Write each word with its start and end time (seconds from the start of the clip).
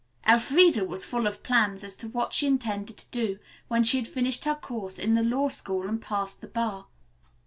Elfreda 0.27 0.83
was 0.83 1.05
full 1.05 1.27
of 1.27 1.43
plans 1.43 1.83
as 1.83 1.95
to 1.97 2.07
what 2.07 2.33
she 2.33 2.47
intended 2.47 2.97
to 2.97 3.07
do 3.11 3.37
when 3.67 3.83
she 3.83 3.97
had 3.97 4.07
finished 4.07 4.45
her 4.45 4.55
course 4.55 4.97
in 4.97 5.13
the 5.13 5.21
law 5.21 5.47
school 5.47 5.87
and 5.87 6.01
passed 6.01 6.41
the 6.41 6.47
bar. 6.47 6.87